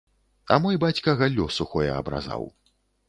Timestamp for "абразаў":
2.01-2.49